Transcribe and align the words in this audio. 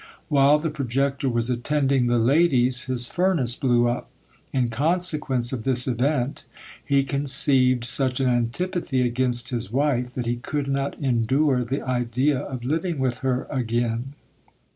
While 0.29 0.57
the 0.57 0.71
projector 0.71 1.29
was 1.29 1.51
attending 1.51 2.07
the 2.07 2.17
ladies, 2.17 2.85
his 2.85 3.07
furnace 3.07 3.55
blew 3.55 3.87
up! 3.87 4.09
In 4.51 4.69
consequence 4.69 5.53
of 5.53 5.61
this 5.61 5.87
event, 5.87 6.45
he 6.83 7.03
conceived 7.03 7.83
such 7.85 8.19
an 8.19 8.27
antipathy 8.27 9.01
against 9.05 9.49
his 9.49 9.71
wife, 9.71 10.15
that 10.15 10.25
he 10.25 10.37
could 10.37 10.67
not 10.67 10.97
endure 10.97 11.63
the 11.63 11.83
idea 11.85 12.39
of 12.39 12.65
living 12.65 12.97
with 12.97 13.19
her 13.19 13.45
again. 13.51 14.13